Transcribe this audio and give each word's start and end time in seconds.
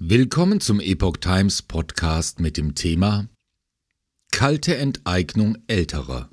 Willkommen 0.00 0.60
zum 0.60 0.78
Epoch 0.78 1.16
Times 1.16 1.60
Podcast 1.60 2.38
mit 2.38 2.56
dem 2.56 2.76
Thema 2.76 3.28
Kalte 4.30 4.76
Enteignung 4.76 5.58
älterer. 5.66 6.30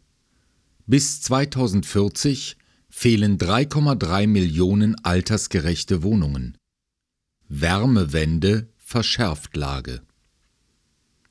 Bis 0.85 1.23
2040 1.23 2.57
fehlen 2.91 3.39
3,3 3.39 4.27
Millionen 4.27 4.95
altersgerechte 5.03 6.03
Wohnungen. 6.03 6.59
Wärmewende 7.47 8.69
verschärft 8.77 9.55
Lage. 9.55 10.03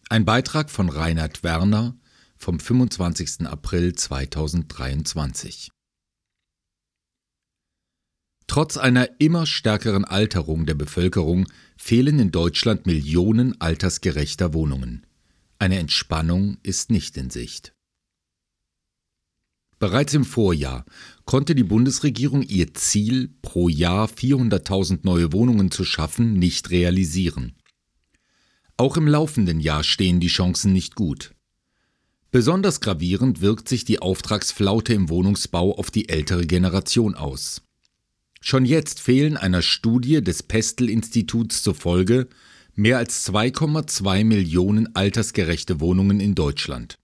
Ein 0.09 0.25
Beitrag 0.25 0.71
von 0.71 0.89
Reinhard 0.89 1.45
Werner 1.45 1.96
vom 2.37 2.59
25. 2.59 3.46
April 3.46 3.95
2023. 3.95 5.71
Trotz 8.46 8.76
einer 8.76 9.08
immer 9.18 9.46
stärkeren 9.46 10.04
Alterung 10.04 10.66
der 10.66 10.74
Bevölkerung 10.74 11.46
fehlen 11.76 12.18
in 12.18 12.30
Deutschland 12.30 12.86
Millionen 12.86 13.61
altersgerechter 13.61 14.52
Wohnungen. 14.52 15.07
Eine 15.58 15.79
Entspannung 15.79 16.58
ist 16.62 16.90
nicht 16.90 17.16
in 17.16 17.30
Sicht. 17.30 17.75
Bereits 19.79 20.14
im 20.14 20.25
Vorjahr 20.25 20.85
konnte 21.25 21.54
die 21.54 21.64
Bundesregierung 21.64 22.43
ihr 22.43 22.75
Ziel, 22.75 23.35
pro 23.43 23.68
Jahr 23.68 24.08
400.000 24.08 25.00
neue 25.02 25.32
Wohnungen 25.32 25.71
zu 25.71 25.85
schaffen, 25.85 26.35
nicht 26.35 26.71
realisieren. 26.71 27.54
Auch 28.76 28.96
im 28.96 29.07
laufenden 29.07 29.61
Jahr 29.61 29.85
stehen 29.85 30.21
die 30.21 30.29
Chancen 30.29 30.72
nicht 30.72 30.94
gut. 30.94 31.35
Besonders 32.30 32.80
gravierend 32.80 33.41
wirkt 33.41 33.69
sich 33.69 33.84
die 33.84 34.00
Auftragsflaute 34.00 34.92
im 34.92 35.08
Wohnungsbau 35.08 35.77
auf 35.77 35.91
die 35.91 36.08
ältere 36.08 36.47
Generation 36.47 37.14
aus. 37.14 37.64
Schon 38.47 38.66
jetzt 38.66 39.00
fehlen 39.00 39.39
einer 39.39 39.62
Studie 39.62 40.22
des 40.22 40.42
Pestel-Instituts 40.42 41.62
zufolge 41.62 42.28
mehr 42.75 42.98
als 42.98 43.27
2,2 43.27 44.22
Millionen 44.22 44.94
altersgerechte 44.94 45.80
Wohnungen 45.80 46.20
in 46.20 46.34
Deutschland. 46.34 46.98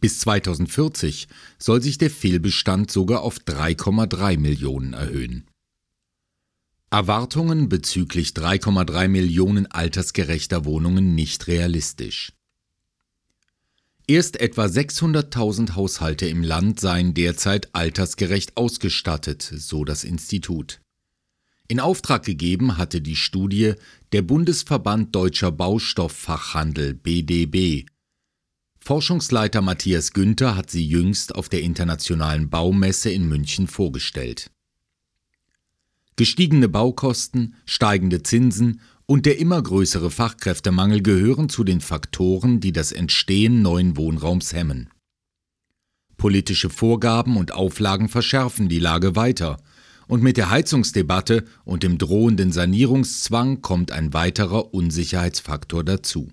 Bis 0.00 0.20
2040 0.20 1.28
soll 1.58 1.82
sich 1.82 1.98
der 1.98 2.08
Fehlbestand 2.08 2.90
sogar 2.90 3.20
auf 3.20 3.36
3,3 3.40 4.38
Millionen 4.38 4.94
erhöhen. 4.94 5.44
Erwartungen 6.88 7.68
bezüglich 7.68 8.30
3,3 8.30 9.08
Millionen 9.08 9.66
altersgerechter 9.66 10.64
Wohnungen 10.64 11.14
nicht 11.14 11.46
realistisch. 11.46 12.32
Erst 14.06 14.38
etwa 14.38 14.66
600.000 14.66 15.76
Haushalte 15.76 16.26
im 16.26 16.42
Land 16.42 16.78
seien 16.78 17.14
derzeit 17.14 17.74
altersgerecht 17.74 18.56
ausgestattet, 18.56 19.42
so 19.42 19.84
das 19.84 20.04
Institut. 20.04 20.80
In 21.68 21.80
Auftrag 21.80 22.24
gegeben 22.24 22.76
hatte 22.76 23.00
die 23.00 23.16
Studie 23.16 23.74
der 24.12 24.20
Bundesverband 24.20 25.14
Deutscher 25.14 25.50
Baustofffachhandel 25.50 26.92
BDB. 26.92 27.86
Forschungsleiter 28.78 29.62
Matthias 29.62 30.12
Günther 30.12 30.54
hat 30.54 30.70
sie 30.70 30.86
jüngst 30.86 31.34
auf 31.34 31.48
der 31.48 31.62
Internationalen 31.62 32.50
Baumesse 32.50 33.10
in 33.10 33.26
München 33.26 33.66
vorgestellt. 33.66 34.50
Gestiegene 36.16 36.68
Baukosten, 36.68 37.54
steigende 37.64 38.22
Zinsen 38.22 38.82
und 39.06 39.26
der 39.26 39.38
immer 39.38 39.62
größere 39.62 40.10
Fachkräftemangel 40.10 41.02
gehören 41.02 41.48
zu 41.48 41.64
den 41.64 41.80
Faktoren, 41.80 42.60
die 42.60 42.72
das 42.72 42.92
Entstehen 42.92 43.62
neuen 43.62 43.96
Wohnraums 43.96 44.52
hemmen. 44.52 44.88
Politische 46.16 46.70
Vorgaben 46.70 47.36
und 47.36 47.52
Auflagen 47.52 48.08
verschärfen 48.08 48.68
die 48.68 48.78
Lage 48.78 49.16
weiter, 49.16 49.58
und 50.06 50.22
mit 50.22 50.36
der 50.36 50.50
Heizungsdebatte 50.50 51.44
und 51.64 51.82
dem 51.82 51.96
drohenden 51.96 52.52
Sanierungszwang 52.52 53.62
kommt 53.62 53.90
ein 53.90 54.12
weiterer 54.12 54.74
Unsicherheitsfaktor 54.74 55.82
dazu. 55.82 56.30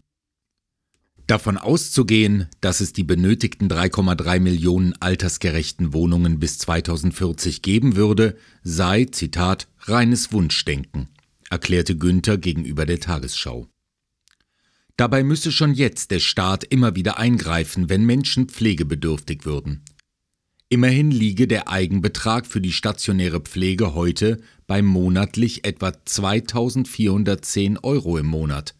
Davon 1.25 1.57
auszugehen, 1.57 2.47
dass 2.59 2.81
es 2.81 2.91
die 2.91 3.05
benötigten 3.05 3.69
3,3 3.69 4.41
Millionen 4.41 4.93
altersgerechten 4.99 5.93
Wohnungen 5.93 6.39
bis 6.39 6.57
2040 6.59 7.61
geben 7.61 7.95
würde, 7.95 8.35
sei, 8.63 9.05
Zitat, 9.05 9.69
reines 9.79 10.33
Wunschdenken 10.33 11.07
erklärte 11.51 11.97
Günther 11.97 12.37
gegenüber 12.37 12.85
der 12.85 12.99
Tagesschau. 12.99 13.67
Dabei 14.97 15.23
müsse 15.23 15.51
schon 15.51 15.73
jetzt 15.73 16.11
der 16.11 16.19
Staat 16.19 16.63
immer 16.63 16.95
wieder 16.95 17.17
eingreifen, 17.17 17.89
wenn 17.89 18.05
Menschen 18.05 18.47
pflegebedürftig 18.47 19.45
würden. 19.45 19.83
Immerhin 20.69 21.11
liege 21.11 21.47
der 21.47 21.67
Eigenbetrag 21.67 22.45
für 22.45 22.61
die 22.61 22.71
stationäre 22.71 23.41
Pflege 23.41 23.93
heute 23.93 24.39
bei 24.67 24.81
monatlich 24.81 25.65
etwa 25.65 25.91
2410 26.05 27.77
Euro 27.79 28.17
im 28.17 28.27
Monat. 28.27 28.75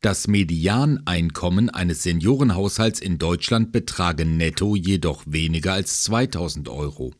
Das 0.00 0.26
Medianeinkommen 0.26 1.70
eines 1.70 2.02
Seniorenhaushalts 2.02 2.98
in 2.98 3.18
Deutschland 3.18 3.70
betrage 3.70 4.24
netto 4.24 4.74
jedoch 4.74 5.22
weniger 5.26 5.74
als 5.74 6.02
2000 6.02 6.68
Euro. 6.68 7.14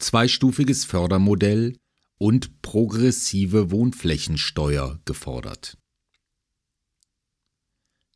Zweistufiges 0.00 0.84
Fördermodell 0.84 1.76
und 2.24 2.62
progressive 2.62 3.70
Wohnflächensteuer 3.70 4.98
gefordert. 5.04 5.76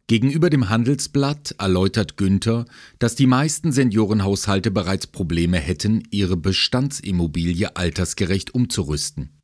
Gegenüber 0.07 0.49
dem 0.49 0.71
Handelsblatt 0.71 1.55
erläutert 1.59 2.17
Günther, 2.17 2.65
dass 2.99 3.17
die 3.17 3.27
meisten 3.27 3.71
Seniorenhaushalte 3.71 4.71
bereits 4.71 5.09
Probleme 5.09 5.59
hätten, 5.59 6.05
ihre 6.11 6.39
Bestandsimmobilie 6.39 7.77
altersgerecht 7.77 8.55
umzurüsten. 8.55 9.39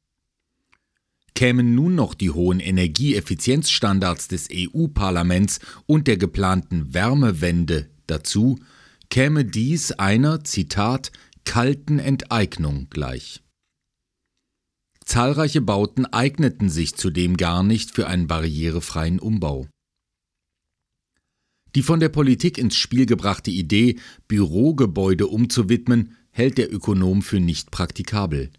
Kämen 1.34 1.74
nun 1.74 1.94
noch 1.94 2.14
die 2.14 2.30
hohen 2.30 2.60
Energieeffizienzstandards 2.60 4.28
des 4.28 4.48
EU-Parlaments 4.50 5.60
und 5.84 6.06
der 6.06 6.16
geplanten 6.16 6.94
Wärmewende 6.94 7.90
dazu, 8.06 8.58
käme 9.10 9.44
dies 9.44 9.92
einer, 9.92 10.42
Zitat, 10.42 11.12
kalten 11.44 11.98
Enteignung 11.98 12.86
gleich. 12.88 13.43
Zahlreiche 15.04 15.60
Bauten 15.60 16.06
eigneten 16.06 16.70
sich 16.70 16.94
zudem 16.94 17.36
gar 17.36 17.62
nicht 17.62 17.90
für 17.90 18.06
einen 18.06 18.26
barrierefreien 18.26 19.18
Umbau. 19.18 19.66
Die 21.74 21.82
von 21.82 22.00
der 22.00 22.08
Politik 22.08 22.56
ins 22.56 22.76
Spiel 22.76 23.04
gebrachte 23.04 23.50
Idee, 23.50 23.98
Bürogebäude 24.28 25.26
umzuwidmen, 25.26 26.16
hält 26.30 26.56
der 26.56 26.72
Ökonom 26.72 27.22
für 27.22 27.40
nicht 27.40 27.70
praktikabel. 27.70 28.50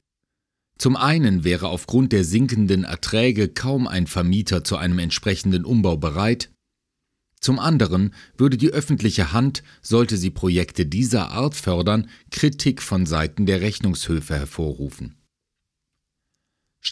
Zum 0.77 0.95
einen 0.97 1.43
wäre 1.43 1.69
aufgrund 1.69 2.11
der 2.11 2.25
sinkenden 2.25 2.83
Erträge 2.83 3.47
kaum 3.47 3.87
ein 3.87 4.07
Vermieter 4.07 4.63
zu 4.63 4.75
einem 4.75 4.99
entsprechenden 4.99 5.63
Umbau 5.63 5.97
bereit, 5.97 6.51
zum 7.45 7.59
anderen 7.59 8.11
würde 8.37 8.57
die 8.57 8.71
öffentliche 8.71 9.31
Hand, 9.31 9.61
sollte 9.83 10.17
sie 10.17 10.31
Projekte 10.31 10.87
dieser 10.87 11.29
Art 11.29 11.53
fördern, 11.53 12.09
Kritik 12.31 12.81
von 12.81 13.05
Seiten 13.05 13.45
der 13.45 13.61
Rechnungshöfe 13.61 14.33
hervorrufen. 14.33 15.13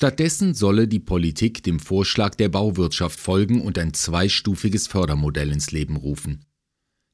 Stattdessen 0.04 0.54
solle 0.54 0.90
die 0.90 1.00
Politik 1.00 1.64
dem 1.64 1.80
Vorschlag 1.80 2.36
der 2.36 2.50
Bauwirtschaft 2.50 3.18
folgen 3.18 3.62
und 3.62 3.80
ein 3.80 3.94
zweistufiges 3.94 4.88
Fördermodell 4.88 5.50
ins 5.50 5.72
Leben 5.72 5.96
rufen. 5.96 6.44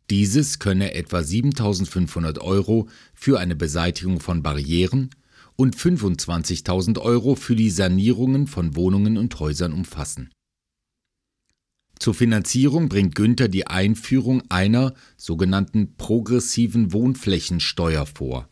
Dieses 0.09 0.57
könne 0.57 0.95
etwa 0.95 1.19
7.500 1.19 2.39
Euro 2.39 2.89
für 3.13 3.39
eine 3.39 3.55
Beseitigung 3.55 4.19
von 4.19 4.41
Barrieren 4.41 5.11
und 5.55 5.75
25.000 5.75 6.99
Euro 6.99 7.35
für 7.35 7.55
die 7.55 7.69
Sanierungen 7.69 8.47
von 8.47 8.75
Wohnungen 8.75 9.19
und 9.19 9.39
Häusern 9.39 9.71
umfassen. 9.71 10.31
Zur 11.99 12.15
Finanzierung 12.15 12.89
bringt 12.89 13.13
Günther 13.13 13.49
die 13.49 13.67
Einführung 13.67 14.41
einer 14.49 14.95
sogenannten 15.15 15.95
progressiven 15.95 16.91
Wohnflächensteuer 16.91 18.07
vor. 18.07 18.49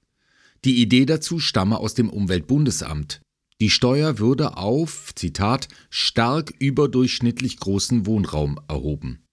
Die 0.63 0.79
Idee 0.79 1.07
dazu 1.07 1.39
stamme 1.39 1.79
aus 1.79 1.95
dem 1.95 2.11
Umweltbundesamt. 2.11 3.21
Die 3.59 3.71
Steuer 3.71 4.19
würde 4.19 4.57
auf, 4.57 5.15
Zitat, 5.15 5.67
stark 5.89 6.53
überdurchschnittlich 6.59 7.57
großen 7.57 8.05
Wohnraum 8.05 8.59
erhoben. 8.67 9.23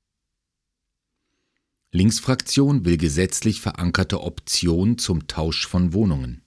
Linksfraktion 1.93 2.85
will 2.85 2.97
gesetzlich 2.97 3.61
verankerte 3.61 4.23
Option 4.23 4.99
zum 4.99 5.27
Tausch 5.27 5.67
von 5.67 5.93
Wohnungen. 5.93 6.43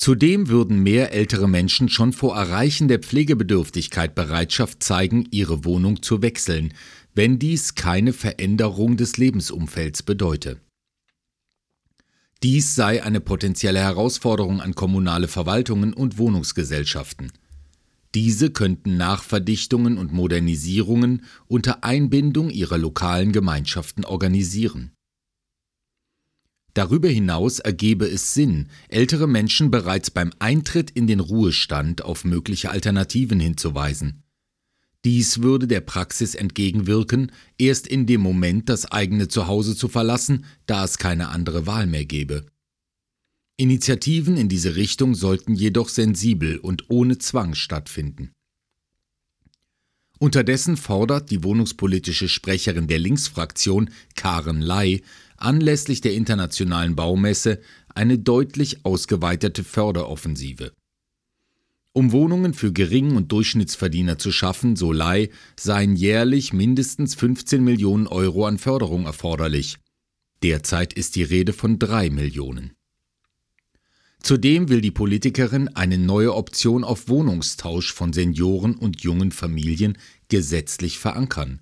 Zudem 0.00 0.48
würden 0.48 0.82
mehr 0.82 1.12
ältere 1.12 1.48
Menschen 1.48 1.88
schon 1.88 2.12
vor 2.12 2.36
Erreichen 2.36 2.86
der 2.86 3.00
Pflegebedürftigkeit 3.00 4.14
Bereitschaft 4.14 4.82
zeigen, 4.82 5.26
ihre 5.32 5.64
Wohnung 5.64 6.02
zu 6.02 6.22
wechseln, 6.22 6.72
wenn 7.14 7.40
dies 7.40 7.74
keine 7.74 8.12
Veränderung 8.12 8.96
des 8.96 9.16
Lebensumfelds 9.16 10.04
bedeute. 10.04 10.60
Dies 12.44 12.76
sei 12.76 13.02
eine 13.02 13.20
potenzielle 13.20 13.80
Herausforderung 13.80 14.60
an 14.60 14.74
kommunale 14.74 15.26
Verwaltungen 15.26 15.92
und 15.92 16.18
Wohnungsgesellschaften. 16.18 17.32
Diese 18.14 18.50
könnten 18.50 18.96
Nachverdichtungen 18.96 19.98
und 19.98 20.12
Modernisierungen 20.12 21.24
unter 21.46 21.82
Einbindung 21.82 22.48
ihrer 22.48 22.78
lokalen 22.78 23.32
Gemeinschaften 23.32 24.04
organisieren. 24.04 24.92
Darüber 26.74 27.08
hinaus 27.08 27.58
ergebe 27.58 28.06
es 28.06 28.34
Sinn, 28.34 28.68
ältere 28.88 29.26
Menschen 29.26 29.72
bereits 29.72 30.12
beim 30.12 30.30
Eintritt 30.38 30.92
in 30.92 31.08
den 31.08 31.18
Ruhestand 31.18 32.04
auf 32.04 32.24
mögliche 32.24 32.70
Alternativen 32.70 33.40
hinzuweisen. 33.40 34.22
Dies 35.08 35.40
würde 35.40 35.66
der 35.66 35.80
Praxis 35.80 36.34
entgegenwirken, 36.34 37.32
erst 37.56 37.86
in 37.86 38.04
dem 38.04 38.20
Moment 38.20 38.68
das 38.68 38.84
eigene 38.92 39.28
Zuhause 39.28 39.74
zu 39.74 39.88
verlassen, 39.88 40.44
da 40.66 40.84
es 40.84 40.98
keine 40.98 41.30
andere 41.30 41.66
Wahl 41.66 41.86
mehr 41.86 42.04
gäbe. 42.04 42.44
Initiativen 43.56 44.36
in 44.36 44.50
diese 44.50 44.76
Richtung 44.76 45.14
sollten 45.14 45.54
jedoch 45.54 45.88
sensibel 45.88 46.58
und 46.58 46.90
ohne 46.90 47.16
Zwang 47.16 47.54
stattfinden. 47.54 48.32
Unterdessen 50.18 50.76
fordert 50.76 51.30
die 51.30 51.42
wohnungspolitische 51.42 52.28
Sprecherin 52.28 52.86
der 52.86 52.98
Linksfraktion, 52.98 53.88
Karen 54.14 54.60
Ley, 54.60 55.02
anlässlich 55.38 56.02
der 56.02 56.12
internationalen 56.12 56.96
Baumesse 56.96 57.62
eine 57.94 58.18
deutlich 58.18 58.84
ausgeweitete 58.84 59.64
Förderoffensive. 59.64 60.72
Um 61.98 62.12
Wohnungen 62.12 62.54
für 62.54 62.72
Gering- 62.72 63.16
und 63.16 63.32
Durchschnittsverdiener 63.32 64.18
zu 64.18 64.30
schaffen, 64.30 64.76
so 64.76 64.92
Ley, 64.92 65.30
seien 65.58 65.96
jährlich 65.96 66.52
mindestens 66.52 67.16
15 67.16 67.64
Millionen 67.64 68.06
Euro 68.06 68.46
an 68.46 68.58
Förderung 68.58 69.04
erforderlich. 69.04 69.78
Derzeit 70.44 70.92
ist 70.92 71.16
die 71.16 71.24
Rede 71.24 71.52
von 71.52 71.80
drei 71.80 72.08
Millionen. 72.08 72.70
Zudem 74.22 74.68
will 74.68 74.80
die 74.80 74.92
Politikerin 74.92 75.66
eine 75.74 75.98
neue 75.98 76.36
Option 76.36 76.84
auf 76.84 77.08
Wohnungstausch 77.08 77.92
von 77.92 78.12
Senioren 78.12 78.76
und 78.76 79.00
jungen 79.00 79.32
Familien 79.32 79.98
gesetzlich 80.28 81.00
verankern. 81.00 81.58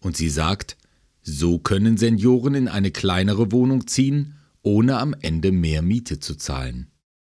Und 0.00 0.18
sie 0.18 0.28
sagt, 0.28 0.76
so 1.22 1.58
können 1.58 1.96
Senioren 1.96 2.54
in 2.54 2.68
eine 2.68 2.90
kleinere 2.90 3.52
Wohnung 3.52 3.86
ziehen, 3.86 4.34
ohne 4.60 4.98
am 4.98 5.14
Ende 5.22 5.50
mehr 5.50 5.80
Miete 5.80 6.20
zu 6.20 6.34
zahlen. 6.34 6.90